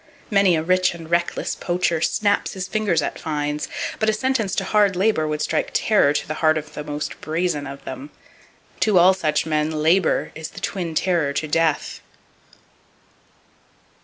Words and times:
Many 0.31 0.55
a 0.55 0.63
rich 0.63 0.95
and 0.95 1.11
reckless 1.11 1.53
poacher 1.53 2.01
snaps 2.01 2.53
his 2.53 2.67
fingers 2.67 3.03
at 3.03 3.19
fines; 3.19 3.67
but 3.99 4.09
a 4.09 4.13
sentence 4.13 4.55
to 4.55 4.63
hard 4.63 4.95
labor 4.95 5.27
would 5.27 5.43
strike 5.43 5.69
terror 5.75 6.11
to 6.11 6.27
the 6.27 6.33
heart 6.41 6.57
of 6.57 6.73
the 6.73 6.83
most 6.83 7.21
brazen 7.21 7.67
of 7.67 7.85
them. 7.85 8.09
To 8.79 8.97
all 8.97 9.13
such 9.13 9.45
men, 9.45 9.69
"labor" 9.69 10.31
is 10.33 10.47
the 10.49 10.59
twin 10.59 10.95
terror 10.95 11.33
to 11.33 11.47
"death." 11.47 12.01